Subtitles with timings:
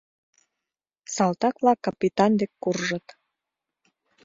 [1.15, 3.05] Салтак-влак капитан дек куржыт.